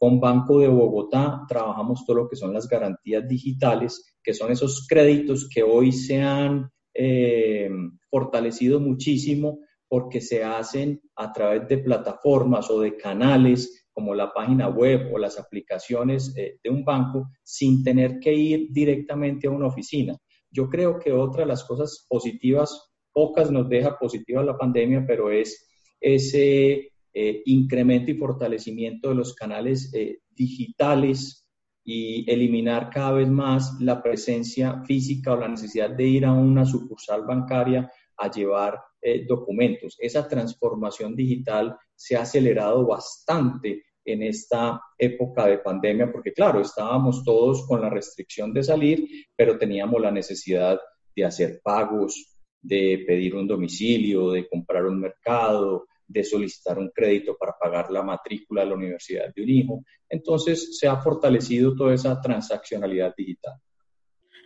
Con 0.00 0.18
Banco 0.18 0.60
de 0.60 0.68
Bogotá 0.68 1.42
trabajamos 1.46 2.06
todo 2.06 2.22
lo 2.22 2.28
que 2.30 2.34
son 2.34 2.54
las 2.54 2.66
garantías 2.66 3.28
digitales, 3.28 4.16
que 4.22 4.32
son 4.32 4.50
esos 4.50 4.86
créditos 4.88 5.46
que 5.46 5.62
hoy 5.62 5.92
se 5.92 6.22
han 6.22 6.70
eh, 6.94 7.68
fortalecido 8.10 8.80
muchísimo 8.80 9.58
porque 9.86 10.22
se 10.22 10.42
hacen 10.42 11.02
a 11.16 11.30
través 11.34 11.68
de 11.68 11.76
plataformas 11.76 12.70
o 12.70 12.80
de 12.80 12.96
canales 12.96 13.88
como 13.92 14.14
la 14.14 14.32
página 14.32 14.70
web 14.70 15.12
o 15.12 15.18
las 15.18 15.38
aplicaciones 15.38 16.34
eh, 16.34 16.58
de 16.64 16.70
un 16.70 16.82
banco 16.82 17.28
sin 17.44 17.84
tener 17.84 18.20
que 18.20 18.32
ir 18.32 18.68
directamente 18.70 19.48
a 19.48 19.50
una 19.50 19.66
oficina. 19.66 20.16
Yo 20.50 20.70
creo 20.70 20.98
que 20.98 21.12
otra 21.12 21.42
de 21.42 21.48
las 21.48 21.62
cosas 21.64 22.06
positivas, 22.08 22.90
pocas 23.12 23.50
nos 23.50 23.68
deja 23.68 23.98
positiva 23.98 24.42
la 24.42 24.56
pandemia, 24.56 25.04
pero 25.06 25.30
es 25.30 25.68
ese 26.00 26.89
eh, 27.12 27.42
incremento 27.46 28.10
y 28.10 28.14
fortalecimiento 28.14 29.08
de 29.08 29.14
los 29.14 29.34
canales 29.34 29.92
eh, 29.94 30.20
digitales 30.30 31.46
y 31.84 32.30
eliminar 32.30 32.90
cada 32.90 33.12
vez 33.12 33.28
más 33.28 33.80
la 33.80 34.02
presencia 34.02 34.82
física 34.84 35.32
o 35.32 35.36
la 35.36 35.48
necesidad 35.48 35.90
de 35.90 36.06
ir 36.06 36.24
a 36.24 36.32
una 36.32 36.64
sucursal 36.64 37.24
bancaria 37.24 37.90
a 38.16 38.30
llevar 38.30 38.78
documentos. 39.26 39.96
Esa 39.98 40.28
transformación 40.28 41.16
digital 41.16 41.74
se 41.96 42.16
ha 42.16 42.20
acelerado 42.20 42.86
bastante 42.86 43.82
en 44.04 44.22
esta 44.22 44.80
época 44.98 45.46
de 45.46 45.58
pandemia, 45.58 46.10
porque 46.10 46.32
claro, 46.32 46.60
estábamos 46.60 47.24
todos 47.24 47.66
con 47.66 47.80
la 47.80 47.90
restricción 47.90 48.52
de 48.52 48.62
salir, 48.62 49.06
pero 49.36 49.58
teníamos 49.58 50.00
la 50.00 50.10
necesidad 50.10 50.78
de 51.14 51.24
hacer 51.24 51.60
pagos, 51.62 52.36
de 52.62 53.04
pedir 53.06 53.34
un 53.34 53.46
domicilio, 53.46 54.32
de 54.32 54.48
comprar 54.48 54.86
un 54.86 55.00
mercado, 55.00 55.86
de 56.10 56.24
solicitar 56.24 56.76
un 56.76 56.90
crédito 56.90 57.36
para 57.38 57.52
pagar 57.58 57.90
la 57.90 58.02
matrícula 58.02 58.62
de 58.62 58.70
la 58.70 58.74
universidad 58.74 59.32
de 59.32 59.42
un 59.42 59.48
hijo. 59.48 59.84
Entonces 60.08 60.76
se 60.76 60.88
ha 60.88 60.96
fortalecido 60.96 61.74
toda 61.76 61.94
esa 61.94 62.20
transaccionalidad 62.20 63.14
digital. 63.16 63.54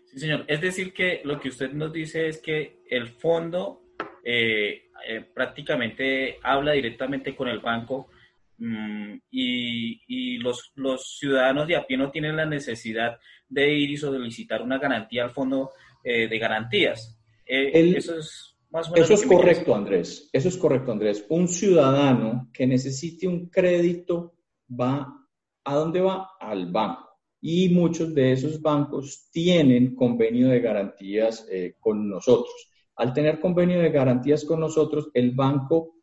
Sí, 0.04 0.18
señor. 0.18 0.44
Es 0.46 0.60
decir, 0.60 0.92
que 0.92 1.22
lo 1.24 1.40
que 1.40 1.48
usted 1.48 1.72
nos 1.72 1.90
dice 1.90 2.28
es 2.28 2.40
que 2.42 2.82
el 2.90 3.08
fondo 3.08 3.82
eh, 4.22 4.90
eh, 5.08 5.24
prácticamente 5.34 6.38
habla 6.42 6.72
directamente 6.72 7.34
con 7.34 7.48
el 7.48 7.60
banco 7.60 8.10
mm, 8.58 9.14
y, 9.30 10.36
los, 10.38 10.72
los, 10.74 11.16
ciudadanos 11.18 11.66
de 11.66 11.76
a 11.76 11.86
pie 11.86 11.96
no 11.96 12.10
tienen 12.10 12.36
la 12.36 12.44
necesidad 12.44 13.18
de 13.48 13.72
ir 13.72 13.90
y 13.90 13.96
solicitar 13.96 14.60
una 14.60 14.78
garantía 14.78 15.24
al 15.24 15.30
fondo 15.30 15.70
eh, 16.02 16.28
de 16.28 16.38
garantías. 16.38 17.18
Eso 17.46 18.18
es 18.18 18.53
más 18.74 18.90
o 18.90 18.92
menos. 18.92 19.08
Eso 19.08 19.14
es 19.22 19.26
correcto, 19.26 19.74
Andrés. 19.74 20.28
Eso 20.32 20.48
es 20.48 20.56
correcto, 20.56 20.90
Andrés. 20.90 21.24
Un 21.28 21.46
ciudadano 21.46 22.50
que 22.52 22.66
necesite 22.66 23.28
un 23.28 23.48
crédito 23.48 24.34
va 24.68 25.26
a 25.62 25.74
dónde 25.76 26.00
va? 26.00 26.30
Al 26.40 26.72
banco. 26.72 27.08
Y 27.40 27.68
muchos 27.68 28.12
de 28.12 28.32
esos 28.32 28.60
bancos 28.60 29.28
tienen 29.30 29.94
convenio 29.94 30.48
de 30.48 30.60
garantías 30.60 31.46
con 31.78 32.08
nosotros. 32.08 32.52
Al 32.96 33.12
tener 33.12 33.38
convenio 33.38 33.80
de 33.80 33.90
garantías 33.90 34.44
con 34.44 34.58
nosotros, 34.58 35.08
el 35.14 35.30
banco 35.30 35.94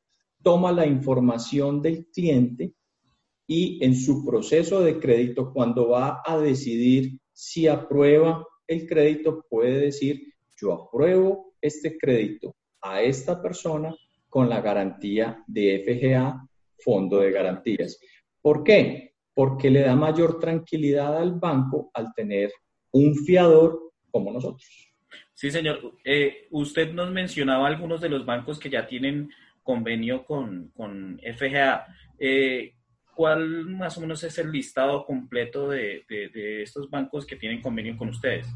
toma 0.42 0.72
la 0.72 0.86
información 0.86 1.82
del 1.82 2.08
cliente 2.08 2.74
y 3.48 3.84
en 3.84 3.96
su 3.96 4.26
proceso 4.26 4.82
de 4.82 4.98
crédito, 4.98 5.52
cuando 5.52 5.90
va 5.90 6.22
a 6.26 6.38
decidir 6.38 7.20
si 7.34 7.68
aprueba 7.68 8.48
el 8.66 8.88
crédito, 8.88 9.46
puede 9.50 9.78
decir, 9.78 10.22
yo 10.56 10.74
apruebo 10.74 11.54
este 11.60 11.98
crédito 11.98 12.56
a 12.82 13.02
esta 13.02 13.42
persona 13.42 13.96
con 14.30 14.50
la 14.50 14.62
garantía 14.62 15.44
de 15.48 15.84
FGA, 15.86 16.48
Fondo 16.80 17.20
de 17.20 17.32
Garantías. 17.32 18.00
¿Por 18.42 18.64
qué? 18.64 19.14
Porque 19.34 19.70
le 19.70 19.82
da 19.82 19.96
mayor 19.96 20.40
tranquilidad 20.40 21.18
al 21.18 21.34
banco 21.34 21.92
al 21.94 22.14
tener 22.14 22.52
un 22.92 23.16
fiador 23.16 23.92
como 24.10 24.32
nosotros. 24.32 24.94
Sí, 25.34 25.50
señor. 25.52 25.96
Eh, 26.04 26.48
usted 26.52 26.94
nos 26.94 27.12
mencionaba 27.12 27.68
algunos 27.68 28.00
de 28.02 28.10
los 28.10 28.26
bancos 28.26 28.60
que 28.60 28.70
ya 28.70 28.88
tienen 28.88 29.30
convenio 29.64 30.24
con, 30.26 30.70
con 30.76 31.20
FGA. 31.36 31.88
Eh, 32.20 32.74
¿Cuál 33.16 33.66
más 33.66 33.98
o 33.98 34.02
menos 34.02 34.24
es 34.24 34.38
el 34.38 34.52
listado 34.52 35.06
completo 35.06 35.70
de, 35.70 36.06
de, 36.08 36.64
estos 36.64 36.90
bancos 36.90 37.26
que 37.26 37.36
tienen 37.36 37.62
convenio 37.62 37.98
con 37.98 38.10
ustedes? 38.10 38.48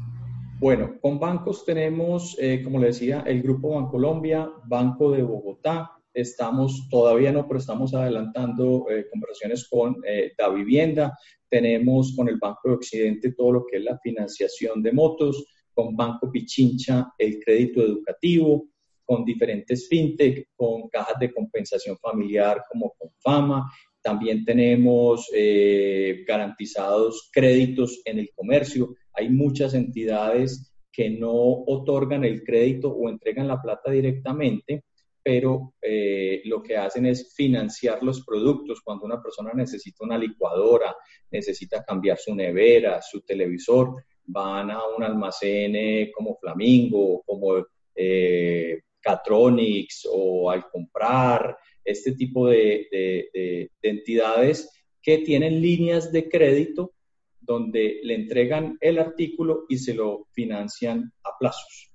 Bueno, 0.58 0.98
con 1.00 1.18
bancos 1.18 1.64
tenemos, 1.64 2.36
eh, 2.40 2.62
como 2.62 2.78
le 2.78 2.88
decía, 2.88 3.22
el 3.26 3.42
Grupo 3.42 3.74
Bancolombia, 3.74 4.50
Banco 4.64 5.12
de 5.12 5.22
Bogotá. 5.22 5.92
Estamos, 6.12 6.88
todavía 6.90 7.30
no, 7.30 7.46
pero 7.46 7.60
estamos 7.60 7.92
adelantando 7.92 8.86
conversaciones 9.10 9.68
con 9.68 9.96
la 10.38 10.48
vivienda. 10.48 11.18
Tenemos 11.46 12.14
con 12.16 12.28
el 12.30 12.38
Banco 12.38 12.70
de 12.70 12.74
Occidente 12.74 13.32
todo 13.32 13.52
lo 13.52 13.66
que 13.66 13.76
es 13.76 13.84
la 13.84 13.98
financiación 13.98 14.82
de 14.82 14.92
motos 14.92 15.44
con 15.76 15.94
Banco 15.94 16.32
Pichincha 16.32 17.12
el 17.18 17.38
crédito 17.38 17.82
educativo, 17.82 18.70
con 19.04 19.24
diferentes 19.24 19.86
fintech, 19.88 20.48
con 20.56 20.88
cajas 20.88 21.18
de 21.20 21.32
compensación 21.32 21.98
familiar 21.98 22.64
como 22.68 22.94
con 22.98 23.10
Fama. 23.18 23.70
también 24.02 24.44
tenemos 24.44 25.28
eh, 25.34 26.24
garantizados 26.26 27.28
créditos 27.32 28.00
en 28.04 28.20
el 28.20 28.30
comercio. 28.34 28.94
Hay 29.16 29.30
muchas 29.30 29.74
entidades 29.74 30.72
que 30.92 31.10
no 31.10 31.32
otorgan 31.66 32.24
el 32.24 32.42
crédito 32.42 32.88
o 32.88 33.08
entregan 33.08 33.48
la 33.48 33.60
plata 33.60 33.90
directamente, 33.90 34.84
pero 35.22 35.74
eh, 35.82 36.40
lo 36.44 36.62
que 36.62 36.76
hacen 36.76 37.04
es 37.06 37.34
financiar 37.34 38.02
los 38.02 38.24
productos. 38.24 38.80
Cuando 38.80 39.04
una 39.04 39.20
persona 39.20 39.52
necesita 39.52 40.04
una 40.04 40.16
licuadora, 40.16 40.96
necesita 41.30 41.84
cambiar 41.84 42.16
su 42.16 42.34
nevera, 42.34 43.02
su 43.02 43.20
televisor, 43.22 44.04
van 44.24 44.70
a 44.70 44.80
un 44.96 45.02
almacén 45.02 45.76
eh, 45.76 46.12
como 46.14 46.36
Flamingo, 46.36 47.22
como 47.26 47.64
eh, 47.94 48.80
Catronics 49.00 50.08
o 50.10 50.50
al 50.50 50.68
comprar, 50.70 51.58
este 51.84 52.12
tipo 52.12 52.48
de 52.48 53.68
entidades 53.80 54.68
que 55.00 55.18
tienen 55.18 55.60
líneas 55.60 56.10
de 56.10 56.28
crédito 56.28 56.95
donde 57.40 58.00
le 58.02 58.14
entregan 58.14 58.76
el 58.80 58.98
artículo 58.98 59.64
y 59.68 59.78
se 59.78 59.94
lo 59.94 60.26
financian 60.32 61.12
a 61.24 61.30
plazos. 61.38 61.92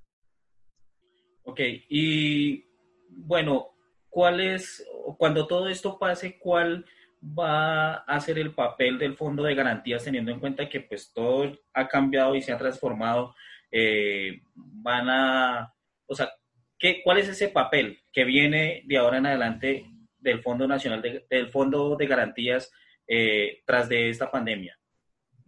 Ok, 1.43 1.60
y 1.89 2.65
bueno, 3.10 3.71
¿cuál 4.10 4.39
es, 4.39 4.86
cuando 5.17 5.48
todo 5.48 5.67
esto 5.67 5.98
pase, 5.98 6.38
cuál 6.39 6.86
va 7.21 7.95
a 7.95 8.19
ser 8.19 8.39
el 8.39 8.53
papel 8.53 8.98
del 8.98 9.15
fondo 9.15 9.43
de 9.43 9.55
garantías 9.55 10.03
teniendo 10.03 10.31
en 10.31 10.39
cuenta 10.39 10.69
que 10.69 10.81
pues 10.81 11.12
todo 11.13 11.51
ha 11.74 11.88
cambiado 11.88 12.36
y 12.36 12.41
se 12.41 12.51
ha 12.51 12.57
transformado? 12.57 13.36
Eh, 13.71 14.41
van 14.53 15.10
a, 15.10 15.74
o 16.05 16.15
sea, 16.15 16.29
¿qué, 16.77 17.01
¿cuál 17.03 17.17
es 17.17 17.29
ese 17.29 17.50
papel 17.50 18.00
que 18.12 18.25
viene 18.25 18.83
de 18.86 18.98
ahora 18.98 19.17
en 19.17 19.25
adelante 19.25 19.86
del 20.19 20.41
Fondo 20.41 20.67
Nacional 20.67 21.01
de, 21.01 21.25
del 21.29 21.50
Fondo 21.50 21.95
de 21.95 22.07
Garantías 22.07 22.71
eh, 23.07 23.62
tras 23.65 23.89
de 23.89 24.10
esta 24.10 24.29
pandemia? 24.29 24.77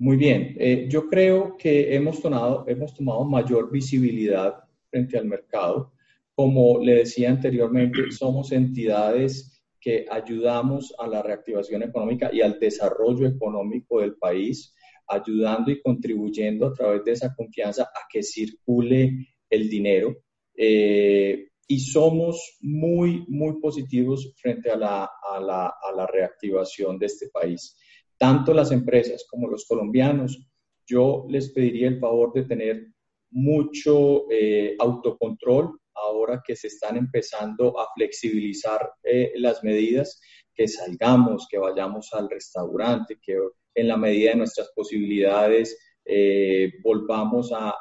Muy 0.04 0.18
bien, 0.18 0.58
eh, 0.60 0.86
yo 0.90 1.08
creo 1.08 1.56
que 1.56 1.96
hemos 1.96 2.22
tomado, 2.22 2.66
hemos 2.68 2.94
tomado 2.94 3.24
mayor 3.24 3.72
visibilidad 3.72 4.54
frente 4.90 5.18
al 5.18 5.24
mercado. 5.24 5.94
Como 6.36 6.78
le 6.84 6.96
decía 6.96 7.30
anteriormente, 7.30 8.00
somos 8.12 8.52
entidades 8.52 9.64
que 9.80 10.06
ayudamos 10.12 10.94
a 11.00 11.08
la 11.08 11.22
reactivación 11.22 11.84
económica 11.84 12.30
y 12.34 12.42
al 12.42 12.60
desarrollo 12.60 13.26
económico 13.26 14.02
del 14.02 14.16
país, 14.16 14.76
ayudando 15.08 15.72
y 15.72 15.82
contribuyendo 15.82 16.68
a 16.68 16.74
través 16.74 17.06
de 17.06 17.14
esa 17.14 17.34
confianza 17.34 17.84
a 17.84 18.06
que 18.12 18.24
circule 18.24 19.38
el 19.50 19.70
dinero. 19.70 20.18
Eh, 20.54 21.48
y 21.66 21.80
somos 21.80 22.58
muy, 22.60 23.24
muy 23.30 23.58
positivos 23.62 24.34
frente 24.36 24.70
a 24.70 24.76
la, 24.76 25.10
a 25.32 25.40
la, 25.40 25.68
a 25.68 25.96
la 25.96 26.06
reactivación 26.08 27.00
de 27.00 27.06
este 27.06 27.30
país 27.30 27.78
tanto 28.18 28.54
las 28.54 28.72
empresas 28.72 29.26
como 29.30 29.48
los 29.48 29.66
colombianos, 29.66 30.48
yo 30.86 31.26
les 31.30 31.52
pediría 31.52 31.88
el 31.88 32.00
favor 32.00 32.34
de 32.34 32.44
tener 32.44 32.88
mucho 33.32 34.30
eh, 34.32 34.76
autocontrol 34.80 35.80
ahora 35.96 36.42
que 36.46 36.56
se 36.56 36.68
están 36.68 36.98
empezando 36.98 37.80
a 37.80 37.88
flexibilizar 37.96 38.92
eh, 39.04 39.34
las 39.36 39.64
medidas, 39.64 40.20
que 40.54 40.68
salgamos, 40.68 41.48
que 41.50 41.58
vayamos 41.58 42.10
al 42.14 42.30
restaurante, 42.30 43.18
que 43.22 43.38
en 43.76 43.88
la 43.88 43.98
medida 43.98 44.32
de 44.32 44.38
nuestras 44.38 44.72
posibilidades 44.76 45.78
eh, 46.06 46.74
volvamos 46.84 47.52
a, 47.54 47.74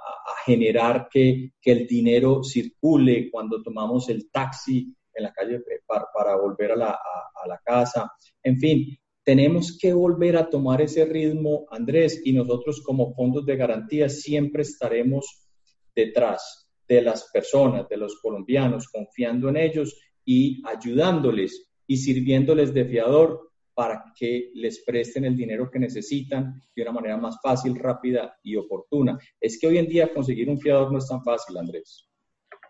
generar 0.44 1.08
que, 1.08 1.52
el 1.64 1.86
dinero 1.86 2.42
circule 2.42 3.30
cuando 3.30 3.62
tomamos 3.62 4.08
el 4.08 4.28
taxi 4.30 4.92
en 5.14 5.22
la 5.22 5.32
calle 5.32 5.60
para, 5.86 6.36
volver 6.36 6.72
a 6.72 6.76
la, 6.76 6.90
a 6.90 7.46
la 7.46 7.58
casa. 7.64 8.10
En 8.42 8.58
fin, 8.58 8.98
tenemos 9.24 9.78
que 9.80 9.92
volver 9.92 10.36
a 10.36 10.50
tomar 10.50 10.80
ese 10.80 11.04
ritmo, 11.04 11.66
Andrés, 11.70 12.20
y 12.24 12.32
nosotros 12.32 12.82
como 12.82 13.14
fondos 13.14 13.46
de 13.46 13.56
garantía 13.56 14.08
siempre 14.08 14.62
estaremos 14.62 15.48
detrás 15.94 16.68
de 16.88 17.02
las 17.02 17.30
personas, 17.32 17.88
de 17.88 17.96
los 17.96 18.20
colombianos, 18.20 18.88
confiando 18.88 19.48
en 19.48 19.56
ellos 19.56 19.96
y 20.24 20.62
ayudándoles 20.66 21.70
y 21.86 21.96
sirviéndoles 21.96 22.74
de 22.74 22.84
fiador 22.84 23.52
para 23.74 24.04
que 24.18 24.50
les 24.54 24.84
presten 24.84 25.24
el 25.24 25.36
dinero 25.36 25.70
que 25.70 25.78
necesitan 25.78 26.60
de 26.74 26.82
una 26.82 26.92
manera 26.92 27.16
más 27.16 27.38
fácil, 27.42 27.76
rápida 27.76 28.36
y 28.42 28.56
oportuna. 28.56 29.18
Es 29.40 29.58
que 29.58 29.66
hoy 29.66 29.78
en 29.78 29.86
día 29.86 30.12
conseguir 30.12 30.50
un 30.50 30.60
fiador 30.60 30.92
no 30.92 30.98
es 30.98 31.08
tan 31.08 31.22
fácil, 31.22 31.56
Andrés. 31.56 32.08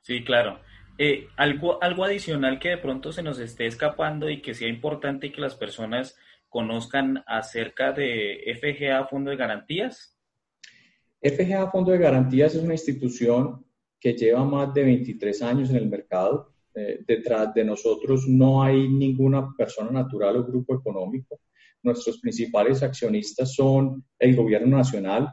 Sí, 0.03 0.23
claro. 0.23 0.61
Eh, 0.99 1.27
algo, 1.37 1.83
algo 1.83 2.05
adicional 2.05 2.59
que 2.59 2.69
de 2.69 2.79
pronto 2.79 3.13
se 3.13 3.23
nos 3.23 3.39
esté 3.39 3.67
escapando 3.67 4.31
y 4.31 4.43
que 4.43 4.55
sea 4.55 4.69
importante 4.69 5.33
que 5.33 5.41
las 5.41 5.57
personas 5.57 6.17
conozcan 6.53 7.25
acerca 7.27 7.93
de 7.93 8.55
FGA 8.61 9.07
Fondo 9.07 9.31
de 9.31 9.37
Garantías? 9.37 10.17
FGA 11.21 11.71
Fondo 11.71 11.93
de 11.93 11.99
Garantías 11.99 12.55
es 12.55 12.63
una 12.63 12.75
institución 12.75 13.65
que 13.99 14.13
lleva 14.13 14.45
más 14.45 14.75
de 14.75 14.85
23 14.85 15.43
años 15.43 15.71
en 15.71 15.77
el 15.77 15.89
mercado. 15.89 16.53
Eh, 16.75 17.01
detrás 17.07 17.55
de 17.55 17.65
nosotros 17.65 18.29
no 18.29 18.63
hay 18.63 18.89
ninguna 18.89 19.49
persona 19.57 19.91
natural 19.91 20.37
o 20.37 20.45
grupo 20.45 20.75
económico. 20.75 21.41
Nuestros 21.83 22.19
principales 22.19 22.83
accionistas 22.83 23.55
son 23.55 24.05
el 24.19 24.37
gobierno 24.37 24.77
nacional, 24.77 25.33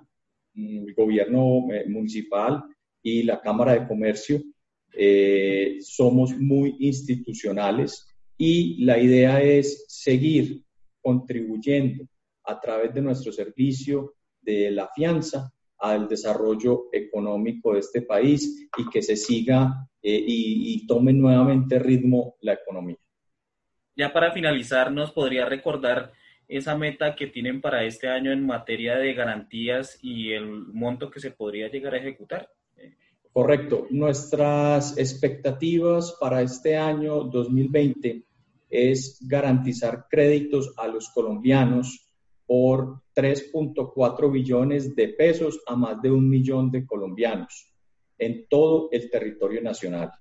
mm, 0.54 0.88
el 0.88 0.94
gobierno 0.94 1.68
eh, 1.74 1.86
municipal 1.90 2.64
y 3.04 3.24
la 3.24 3.42
Cámara 3.42 3.74
de 3.74 3.88
Comercio. 3.88 4.42
Eh, 4.94 5.80
somos 5.82 6.38
muy 6.38 6.78
institucionales 6.80 8.08
y 8.38 8.86
la 8.86 8.98
idea 9.00 9.42
es 9.42 9.86
seguir 9.90 10.64
contribuyendo 11.02 12.06
a 12.44 12.60
través 12.60 12.94
de 12.94 13.02
nuestro 13.02 13.32
servicio 13.32 14.16
de 14.42 14.72
la 14.72 14.90
fianza 14.94 15.52
al 15.80 16.08
desarrollo 16.08 16.86
económico 16.92 17.74
de 17.74 17.80
este 17.80 18.02
país 18.02 18.70
y 18.78 18.90
que 18.90 19.02
se 19.02 19.16
siga 19.16 19.88
eh, 20.02 20.24
y, 20.26 20.88
tome 20.88 21.14
nuevamente 21.14 21.78
ritmo 21.78 22.36
la 22.42 22.54
economía. 22.54 22.98
Ya 23.96 24.12
para 24.12 24.32
finalizar, 24.32 24.92
¿nos 24.92 25.12
podría 25.12 25.46
recordar 25.46 26.14
esa 26.48 26.78
meta 26.78 27.16
que 27.16 27.28
tienen 27.28 27.62
para 27.62 27.84
este 27.84 28.08
año 28.08 28.32
en 28.32 28.46
materia 28.46 28.98
de 28.98 29.14
garantías 29.14 30.00
y 30.02 30.32
el 30.32 30.48
monto 30.48 31.12
que 31.12 31.20
se 31.20 31.32
podría 31.32 31.70
llegar 31.70 31.94
a 31.94 31.98
ejecutar? 31.98 32.50
Correcto. 33.32 33.88
Nuestras 33.90 34.98
expectativas 34.98 36.18
para 36.20 36.42
este 36.42 36.76
año 36.76 37.24
2020 37.24 38.24
es 38.70 39.18
garantizar 39.22 40.06
créditos 40.10 40.74
a 40.78 40.88
los 40.88 41.10
colombianos 41.10 42.10
por 42.46 43.02
3.4 43.16 44.32
billones 44.32 44.96
de 44.96 45.10
pesos 45.10 45.62
a 45.68 45.76
más 45.76 46.02
de 46.02 46.12
un 46.12 46.30
millón 46.30 46.72
de 46.72 46.86
colombianos 46.86 47.74
en 48.18 48.48
todo 48.48 48.90
el 48.92 49.10
territorio 49.10 49.62
nacional. 49.62 50.12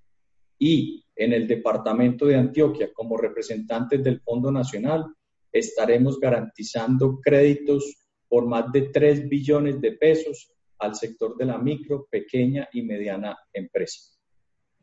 Y 0.58 1.04
en 1.14 1.32
el 1.32 1.46
departamento 1.46 2.26
de 2.26 2.36
Antioquia, 2.36 2.90
como 2.92 3.16
representantes 3.16 4.02
del 4.02 4.20
Fondo 4.20 4.50
Nacional, 4.50 5.06
estaremos 5.52 6.18
garantizando 6.18 7.20
créditos 7.20 8.08
por 8.28 8.46
más 8.46 8.70
de 8.72 8.82
3 8.82 9.28
billones 9.28 9.80
de 9.80 9.92
pesos 9.92 10.52
al 10.78 10.94
sector 10.94 11.36
de 11.36 11.46
la 11.46 11.58
micro, 11.58 12.06
pequeña 12.10 12.68
y 12.72 12.82
mediana 12.82 13.36
empresa. 13.52 14.14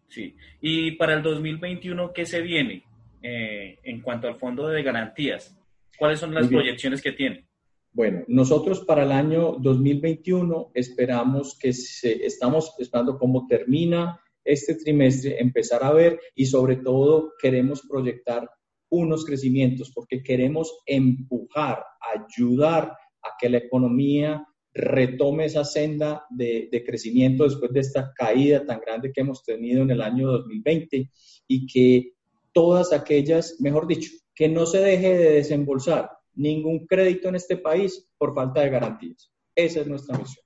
Sí, 0.07 0.35
y 0.61 0.91
para 0.93 1.15
el 1.15 1.23
2021, 1.23 2.11
¿qué 2.13 2.25
se 2.25 2.41
viene? 2.41 2.83
Eh, 3.27 3.79
en 3.81 4.01
cuanto 4.01 4.27
al 4.27 4.35
fondo 4.35 4.67
de 4.67 4.83
garantías? 4.83 5.57
¿Cuáles 5.97 6.19
son 6.19 6.31
las 6.35 6.47
proyecciones 6.47 7.01
que 7.01 7.11
tiene? 7.11 7.47
Bueno, 7.91 8.23
nosotros 8.27 8.81
para 8.81 9.01
el 9.01 9.11
año 9.11 9.55
2021 9.59 10.69
esperamos 10.75 11.57
que 11.57 11.73
se, 11.73 12.23
estamos 12.23 12.75
esperando 12.77 13.17
cómo 13.17 13.47
termina 13.47 14.21
este 14.43 14.75
trimestre, 14.75 15.41
empezar 15.41 15.83
a 15.83 15.91
ver 15.91 16.19
y 16.35 16.45
sobre 16.45 16.75
todo 16.75 17.33
queremos 17.41 17.81
proyectar 17.89 18.47
unos 18.89 19.25
crecimientos 19.25 19.91
porque 19.91 20.21
queremos 20.21 20.77
empujar, 20.85 21.83
ayudar 22.13 22.95
a 23.23 23.29
que 23.39 23.49
la 23.49 23.57
economía 23.57 24.45
retome 24.71 25.45
esa 25.45 25.65
senda 25.65 26.27
de, 26.29 26.69
de, 26.71 26.83
crecimiento 26.83 27.45
después 27.45 27.71
de 27.71 27.79
esta 27.79 28.13
caída 28.13 28.63
tan 28.67 28.81
grande 28.81 29.11
que 29.11 29.21
hemos 29.21 29.43
tenido 29.43 29.81
en 29.81 29.89
el 29.89 30.01
año 30.01 30.27
2020 30.27 31.09
y 31.47 31.65
que 31.65 32.14
todas 32.55 32.93
aquellas, 32.93 33.57
mejor 33.59 33.85
dicho, 33.85 34.09
que 34.33 34.47
no 34.47 34.65
se 34.65 34.79
deje 34.79 35.17
de 35.17 35.31
desembolsar 35.33 36.09
ningún 36.33 36.87
crédito 36.87 37.27
en 37.27 37.35
este 37.35 37.57
país 37.57 38.09
por 38.17 38.33
falta 38.33 38.61
de 38.61 38.69
garantías. 38.69 39.29
Esa 39.53 39.81
es 39.81 39.87
nuestra 39.87 40.17
misión. 40.17 40.43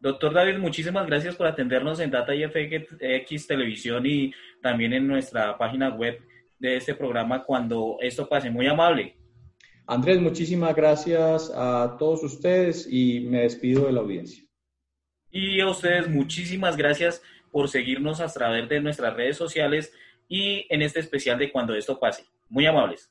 Doctor 0.00 0.34
David, 0.34 0.58
muchísimas 0.58 1.06
gracias 1.06 1.36
por 1.36 1.46
atendernos 1.46 2.00
en 2.00 2.10
Data 2.10 2.34
IFX 2.34 3.46
Televisión 3.46 4.04
y 4.04 4.32
también 4.60 4.92
en 4.94 5.06
nuestra 5.06 5.56
página 5.56 5.90
web 5.90 6.20
de 6.58 6.76
este 6.76 6.96
programa 6.96 7.44
cuando 7.44 7.98
esto 8.00 8.28
pase. 8.28 8.50
Muy 8.50 8.66
amable. 8.66 9.16
Andrés, 9.86 10.20
muchísimas 10.20 10.74
gracias 10.74 11.52
a 11.54 11.96
todos 12.00 12.24
ustedes 12.24 12.88
y 12.90 13.20
me 13.20 13.42
despido 13.42 13.86
de 13.86 13.92
la 13.92 14.00
audiencia. 14.00 14.44
Y 15.30 15.60
a 15.60 15.68
ustedes 15.68 16.08
muchísimas 16.08 16.76
gracias 16.76 17.22
por 17.52 17.68
seguirnos 17.68 18.20
a 18.20 18.26
través 18.26 18.68
de 18.68 18.80
nuestras 18.80 19.14
redes 19.14 19.36
sociales 19.36 19.92
y 20.32 20.66
en 20.70 20.80
este 20.80 20.98
especial 20.98 21.38
de 21.38 21.52
cuando 21.52 21.74
esto 21.74 22.00
pase. 22.00 22.24
Muy 22.48 22.64
amables. 22.64 23.10